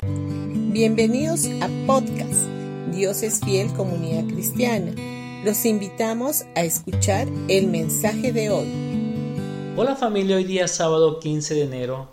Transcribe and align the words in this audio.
Bienvenidos 0.00 1.46
a 1.60 1.68
podcast 1.88 2.46
Dios 2.92 3.24
es 3.24 3.40
fiel 3.40 3.72
comunidad 3.72 4.32
cristiana. 4.32 4.92
Los 5.44 5.64
invitamos 5.64 6.44
a 6.54 6.62
escuchar 6.62 7.26
el 7.48 7.66
mensaje 7.66 8.32
de 8.32 8.48
hoy. 8.48 9.74
Hola 9.76 9.96
familia, 9.96 10.36
hoy 10.36 10.44
día 10.44 10.68
sábado 10.68 11.18
15 11.18 11.54
de 11.54 11.62
enero 11.62 12.08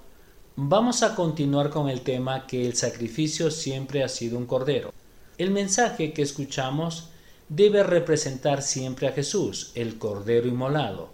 vamos 0.55 1.03
a 1.03 1.13
continuar 1.13 1.69
con 1.69 1.87
el 1.87 2.01
tema 2.01 2.47
que 2.47 2.65
el 2.65 2.75
sacrificio 2.75 3.51
siempre 3.51 4.03
ha 4.03 4.09
sido 4.09 4.39
un 4.39 4.47
cordero. 4.47 4.91
El 5.37 5.51
mensaje 5.51 6.11
que 6.11 6.23
escuchamos 6.23 7.09
debe 7.49 7.83
representar 7.83 8.63
siempre 8.63 9.07
a 9.07 9.11
Jesús, 9.11 9.73
el 9.75 9.99
cordero 9.99 10.47
inmolado. 10.47 11.09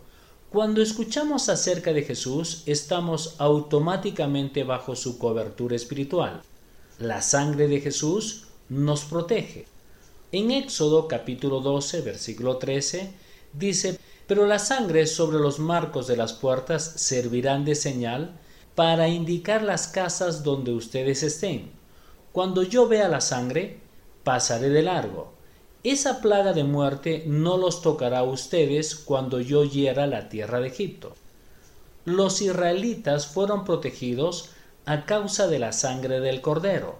Cuando 0.50 0.82
escuchamos 0.82 1.50
acerca 1.50 1.92
de 1.92 2.04
Jesús, 2.04 2.64
estamos 2.66 3.36
automáticamente 3.40 4.64
bajo 4.64 4.96
su 4.96 5.18
cobertura 5.18 5.76
espiritual. 5.76 6.42
La 7.02 7.24
sangre 7.24 7.68
de 7.68 7.82
Jesús 7.82 8.44
nos 8.70 9.06
protege. 9.06 9.66
En 10.32 10.52
Éxodo 10.52 11.08
capítulo 11.08 11.60
12, 11.60 12.02
versículo 12.02 12.58
13, 12.58 13.12
dice, 13.54 14.00
pero 14.28 14.46
la 14.46 14.60
sangre 14.60 15.08
sobre 15.08 15.40
los 15.40 15.58
marcos 15.58 16.06
de 16.06 16.16
las 16.16 16.34
puertas 16.34 16.84
servirán 16.84 17.66
de 17.66 17.74
señal 17.74 18.40
para 18.76 19.08
indicar 19.08 19.64
las 19.64 19.88
casas 19.88 20.44
donde 20.44 20.74
ustedes 20.74 21.24
estén. 21.24 21.72
Cuando 22.32 22.62
yo 22.62 22.88
vea 22.88 23.08
la 23.10 23.22
sangre, 23.22 23.80
pasaré 24.24 24.70
de 24.70 24.84
largo 24.84 25.34
esa 25.84 26.22
plaga 26.22 26.54
de 26.54 26.64
muerte 26.64 27.24
no 27.26 27.58
los 27.58 27.82
tocará 27.82 28.20
a 28.20 28.24
ustedes 28.24 28.94
cuando 28.94 29.42
yo 29.42 29.64
hiera 29.64 30.06
la 30.06 30.30
tierra 30.30 30.60
de 30.60 30.68
Egipto. 30.68 31.16
Los 32.06 32.40
israelitas 32.44 33.26
fueron 33.26 33.66
protegidos 33.66 34.50
a 34.86 35.06
causa 35.06 35.48
de 35.48 35.60
la 35.60 35.74
sangre 35.74 36.20
del 36.20 36.42
cordero. 36.42 37.00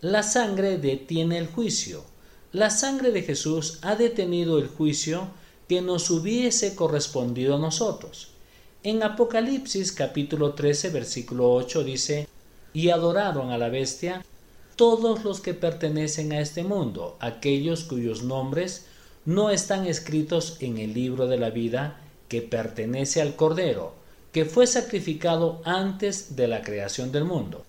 La 0.00 0.22
sangre 0.22 0.78
detiene 0.78 1.38
el 1.38 1.46
juicio. 1.46 2.04
La 2.52 2.70
sangre 2.70 3.10
de 3.10 3.22
Jesús 3.22 3.78
ha 3.82 3.96
detenido 3.96 4.58
el 4.58 4.68
juicio 4.68 5.28
que 5.68 5.82
nos 5.82 6.10
hubiese 6.10 6.74
correspondido 6.74 7.56
a 7.56 7.58
nosotros. 7.58 8.28
En 8.82 9.02
Apocalipsis 9.02 9.92
capítulo 9.92 10.54
13 10.54 10.90
versículo 10.90 11.52
8 11.52 11.84
dice, 11.84 12.28
y 12.72 12.90
adoraron 12.90 13.50
a 13.50 13.58
la 13.58 13.68
bestia 13.68 14.24
todos 14.76 15.24
los 15.24 15.40
que 15.40 15.54
pertenecen 15.54 16.32
a 16.32 16.40
este 16.40 16.62
mundo, 16.62 17.16
aquellos 17.20 17.84
cuyos 17.84 18.22
nombres 18.22 18.86
no 19.24 19.50
están 19.50 19.86
escritos 19.86 20.56
en 20.60 20.78
el 20.78 20.94
libro 20.94 21.26
de 21.26 21.36
la 21.36 21.50
vida 21.50 22.00
que 22.28 22.40
pertenece 22.40 23.20
al 23.20 23.34
Cordero, 23.34 23.94
que 24.32 24.44
fue 24.44 24.66
sacrificado 24.66 25.60
antes 25.64 26.36
de 26.36 26.48
la 26.48 26.62
creación 26.62 27.12
del 27.12 27.24
mundo. 27.24 27.64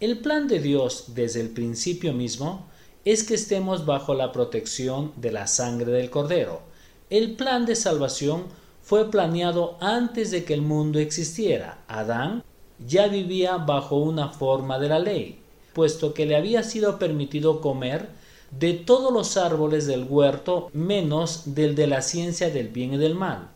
El 0.00 0.18
plan 0.18 0.48
de 0.48 0.60
Dios 0.60 1.14
desde 1.14 1.40
el 1.40 1.50
principio 1.50 2.12
mismo 2.12 2.66
es 3.04 3.24
que 3.24 3.34
estemos 3.34 3.86
bajo 3.86 4.14
la 4.14 4.32
protección 4.32 5.12
de 5.16 5.32
la 5.32 5.46
sangre 5.46 5.92
del 5.92 6.10
Cordero. 6.10 6.62
El 7.10 7.36
plan 7.36 7.66
de 7.66 7.74
salvación 7.74 8.44
fue 8.82 9.10
planeado 9.10 9.76
antes 9.80 10.30
de 10.30 10.44
que 10.44 10.54
el 10.54 10.62
mundo 10.62 10.98
existiera. 10.98 11.82
Adán 11.88 12.44
ya 12.86 13.08
vivía 13.08 13.56
bajo 13.56 13.96
una 13.96 14.28
forma 14.28 14.78
de 14.78 14.88
la 14.88 14.98
ley 14.98 15.42
puesto 15.78 16.12
que 16.12 16.26
le 16.26 16.34
había 16.34 16.64
sido 16.64 16.98
permitido 16.98 17.60
comer 17.60 18.08
de 18.50 18.72
todos 18.72 19.12
los 19.12 19.36
árboles 19.36 19.86
del 19.86 20.02
huerto 20.02 20.70
menos 20.72 21.54
del 21.54 21.76
de 21.76 21.86
la 21.86 22.02
ciencia 22.02 22.50
del 22.50 22.66
bien 22.66 22.94
y 22.94 22.96
del 22.96 23.14
mal. 23.14 23.50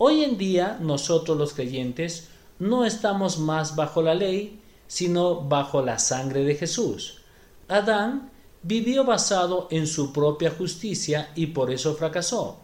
Hoy 0.00 0.22
en 0.22 0.38
día 0.38 0.78
nosotros 0.80 1.36
los 1.36 1.54
creyentes 1.54 2.28
no 2.60 2.84
estamos 2.84 3.40
más 3.40 3.74
bajo 3.74 4.00
la 4.00 4.14
ley, 4.14 4.60
sino 4.86 5.40
bajo 5.40 5.82
la 5.82 5.98
sangre 5.98 6.44
de 6.44 6.54
Jesús. 6.54 7.18
Adán 7.66 8.30
vivió 8.62 9.04
basado 9.04 9.66
en 9.72 9.88
su 9.88 10.12
propia 10.12 10.52
justicia 10.52 11.32
y 11.34 11.46
por 11.46 11.72
eso 11.72 11.96
fracasó. 11.96 12.60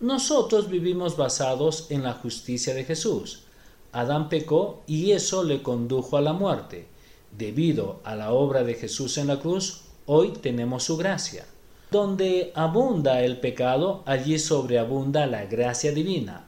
Nosotros 0.00 0.70
vivimos 0.70 1.18
basados 1.18 1.90
en 1.90 2.04
la 2.04 2.14
justicia 2.14 2.72
de 2.72 2.84
Jesús. 2.84 3.44
Adán 3.92 4.30
pecó 4.30 4.82
y 4.86 5.12
eso 5.12 5.44
le 5.44 5.62
condujo 5.62 6.16
a 6.16 6.22
la 6.22 6.32
muerte. 6.32 6.88
Debido 7.36 8.00
a 8.02 8.14
la 8.14 8.32
obra 8.32 8.64
de 8.64 8.72
Jesús 8.72 9.18
en 9.18 9.26
la 9.26 9.40
cruz, 9.40 9.82
hoy 10.06 10.30
tenemos 10.30 10.84
su 10.84 10.96
gracia. 10.96 11.44
Donde 11.90 12.50
abunda 12.54 13.22
el 13.22 13.40
pecado, 13.40 14.02
allí 14.06 14.38
sobreabunda 14.38 15.26
la 15.26 15.44
gracia 15.44 15.92
divina. 15.92 16.47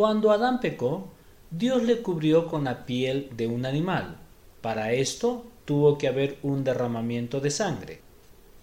Cuando 0.00 0.30
Adán 0.30 0.60
pecó, 0.60 1.08
Dios 1.50 1.82
le 1.82 2.00
cubrió 2.00 2.46
con 2.46 2.64
la 2.64 2.86
piel 2.86 3.28
de 3.36 3.46
un 3.46 3.66
animal. 3.66 4.16
Para 4.62 4.94
esto 4.94 5.44
tuvo 5.66 5.98
que 5.98 6.08
haber 6.08 6.38
un 6.42 6.64
derramamiento 6.64 7.38
de 7.38 7.50
sangre. 7.50 8.00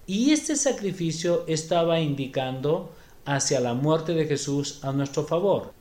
Y 0.08 0.32
este 0.32 0.56
sacrificio 0.56 1.44
estaba 1.46 2.00
indicando 2.00 2.90
hacia 3.24 3.60
la 3.60 3.76
muerte 3.76 4.16
de 4.16 4.26
Jesús 4.26 4.80
a 4.82 4.92
nuestro 4.94 5.26
favor. 5.26 5.74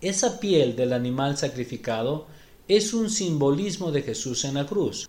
Esa 0.00 0.40
piel 0.40 0.74
del 0.74 0.94
animal 0.94 1.36
sacrificado 1.36 2.26
es 2.66 2.94
un 2.94 3.10
simbolismo 3.10 3.92
de 3.92 4.00
Jesús 4.00 4.46
en 4.46 4.54
la 4.54 4.64
cruz. 4.64 5.06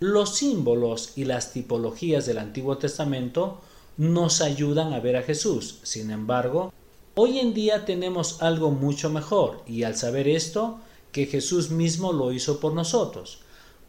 Los 0.00 0.36
símbolos 0.36 1.16
y 1.16 1.24
las 1.24 1.54
tipologías 1.54 2.26
del 2.26 2.36
Antiguo 2.36 2.76
Testamento 2.76 3.62
nos 3.96 4.42
ayudan 4.42 4.92
a 4.92 5.00
ver 5.00 5.16
a 5.16 5.22
Jesús. 5.22 5.78
Sin 5.82 6.10
embargo, 6.10 6.74
hoy 7.22 7.38
en 7.38 7.52
día 7.52 7.84
tenemos 7.84 8.40
algo 8.40 8.70
mucho 8.70 9.10
mejor 9.10 9.62
y 9.66 9.82
al 9.82 9.94
saber 9.94 10.26
esto, 10.26 10.80
que 11.12 11.26
Jesús 11.26 11.70
mismo 11.70 12.14
lo 12.14 12.32
hizo 12.32 12.60
por 12.60 12.72
nosotros. 12.72 13.40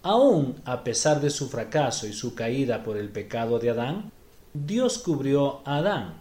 Aún 0.03 0.55
a 0.65 0.83
pesar 0.83 1.21
de 1.21 1.29
su 1.29 1.47
fracaso 1.47 2.07
y 2.07 2.13
su 2.13 2.35
caída 2.35 2.83
por 2.83 2.97
el 2.97 3.07
pecado 3.07 3.57
de 3.57 3.69
Adán, 3.69 4.11
Dios 4.53 4.97
cubrió 4.97 5.61
a 5.63 5.77
Adán. 5.77 6.15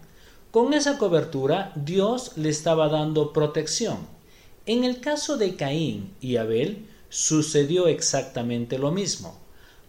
Con 0.52 0.72
esa 0.72 0.98
cobertura, 0.98 1.72
Dios 1.74 2.36
le 2.36 2.48
estaba 2.48 2.88
dando 2.88 3.32
protección. 3.32 3.98
En 4.64 4.84
el 4.84 5.00
caso 5.00 5.36
de 5.36 5.56
Caín 5.56 6.14
y 6.20 6.36
Abel, 6.36 6.86
sucedió 7.08 7.88
exactamente 7.88 8.78
lo 8.78 8.92
mismo. 8.92 9.36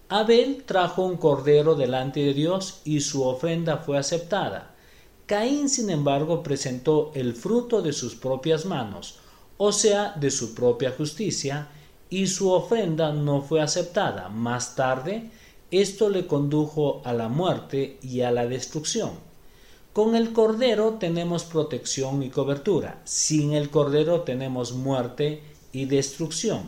Abel 0.09 0.63
trajo 0.65 1.03
un 1.03 1.17
cordero 1.17 1.75
delante 1.75 2.21
de 2.21 2.33
Dios 2.33 2.81
y 2.83 3.01
su 3.01 3.21
ofrenda 3.23 3.77
fue 3.77 3.99
aceptada. 3.99 4.70
Caín, 5.31 5.69
sin 5.69 5.89
embargo, 5.89 6.43
presentó 6.43 7.13
el 7.15 7.33
fruto 7.33 7.81
de 7.81 7.93
sus 7.93 8.15
propias 8.15 8.65
manos, 8.65 9.19
o 9.55 9.71
sea, 9.71 10.13
de 10.19 10.29
su 10.29 10.53
propia 10.53 10.91
justicia, 10.91 11.69
y 12.09 12.27
su 12.27 12.51
ofrenda 12.51 13.13
no 13.13 13.41
fue 13.41 13.61
aceptada. 13.61 14.27
Más 14.27 14.75
tarde, 14.75 15.31
esto 15.71 16.09
le 16.09 16.27
condujo 16.27 17.01
a 17.05 17.13
la 17.13 17.29
muerte 17.29 17.97
y 18.01 18.19
a 18.19 18.31
la 18.31 18.45
destrucción. 18.45 19.11
Con 19.93 20.17
el 20.17 20.33
cordero 20.33 20.95
tenemos 20.99 21.45
protección 21.45 22.23
y 22.23 22.29
cobertura. 22.29 22.99
Sin 23.05 23.53
el 23.53 23.69
cordero 23.69 24.23
tenemos 24.23 24.73
muerte 24.73 25.43
y 25.71 25.85
destrucción. 25.85 26.63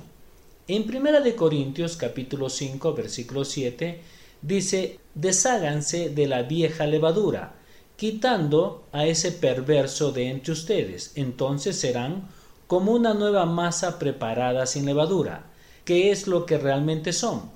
En 0.70 0.88
Primera 0.88 1.20
de 1.20 1.36
Corintios 1.36 1.98
capítulo 1.98 2.50
5 2.50 2.94
versículo 2.94 3.44
7 3.44 4.00
dice, 4.42 5.02
desháganse 5.16 6.08
de 6.12 6.28
la 6.28 6.44
vieja 6.44 6.88
levadura, 6.88 7.56
quitando 7.96 8.84
a 8.92 9.06
ese 9.06 9.32
perverso 9.32 10.12
de 10.12 10.30
entre 10.30 10.54
ustedes, 10.54 11.12
entonces 11.16 11.80
serán 11.80 12.28
como 12.68 12.92
una 12.92 13.14
nueva 13.14 13.46
masa 13.46 14.00
preparada 14.00 14.66
sin 14.66 14.86
levadura, 14.86 15.46
que 15.86 16.12
es 16.12 16.28
lo 16.28 16.46
que 16.46 16.58
realmente 16.58 17.14
son. 17.14 17.52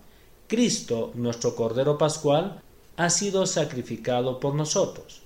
Cristo, 0.47 1.11
nuestro 1.15 1.55
Cordero 1.55 1.97
Pascual, 1.97 2.61
ha 2.97 3.09
sido 3.09 3.45
sacrificado 3.45 4.39
por 4.39 4.55
nosotros. 4.55 5.21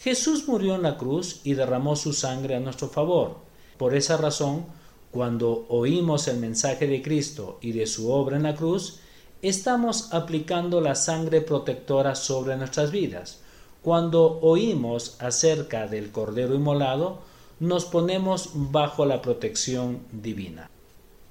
Jesús 0.00 0.46
murió 0.46 0.76
en 0.76 0.82
la 0.82 0.96
cruz 0.96 1.40
y 1.42 1.54
derramó 1.54 1.96
su 1.96 2.12
sangre 2.12 2.54
a 2.54 2.60
nuestro 2.60 2.88
favor. 2.88 3.38
Por 3.76 3.94
esa 3.94 4.16
razón, 4.16 4.66
cuando 5.10 5.66
oímos 5.68 6.28
el 6.28 6.38
mensaje 6.38 6.86
de 6.86 7.02
Cristo 7.02 7.58
y 7.60 7.72
de 7.72 7.86
su 7.86 8.12
obra 8.12 8.36
en 8.36 8.44
la 8.44 8.54
cruz, 8.54 9.00
estamos 9.42 10.12
aplicando 10.12 10.80
la 10.80 10.94
sangre 10.94 11.40
protectora 11.40 12.14
sobre 12.14 12.56
nuestras 12.56 12.90
vidas. 12.90 13.40
Cuando 13.88 14.38
oímos 14.42 15.16
acerca 15.18 15.86
del 15.86 16.12
Cordero 16.12 16.54
Inmolado, 16.54 17.20
nos 17.58 17.86
ponemos 17.86 18.50
bajo 18.52 19.06
la 19.06 19.22
protección 19.22 20.00
divina. 20.12 20.70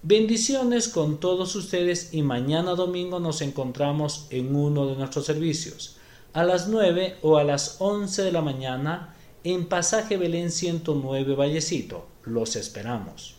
Bendiciones 0.02 0.88
con 0.88 1.20
todos 1.20 1.56
ustedes 1.56 2.16
y 2.16 2.24
mañana 2.24 2.72
domingo 2.72 3.20
nos 3.20 3.44
encontramos 3.44 4.26
en 4.32 4.56
uno 4.56 4.88
de 4.88 4.96
nuestros 4.96 5.28
servicios, 5.28 5.98
a 6.34 6.44
las 6.44 6.68
9 6.68 7.18
o 7.22 7.38
a 7.38 7.44
las 7.44 7.76
11 7.78 8.24
de 8.24 8.32
la 8.32 8.42
mañana 8.42 9.14
en 9.44 9.68
Pasaje 9.68 10.18
Belén 10.18 10.50
109 10.50 11.36
Vallecito. 11.36 12.08
Los 12.24 12.56
esperamos. 12.56 13.37